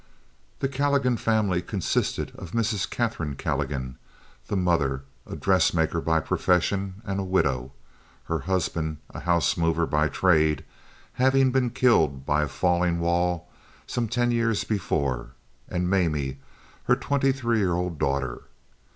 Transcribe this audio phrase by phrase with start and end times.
[0.61, 2.89] The Calligan family consisted of Mrs.
[2.89, 3.99] Katharine Calligan,
[4.47, 10.65] the mother, a dressmaker by profession and a widow—her husband, a house mover by trade,
[11.21, 13.47] having been killed by a falling wall
[13.85, 16.39] some ten years before—and Mamie,
[16.85, 18.45] her twenty three year old daughter.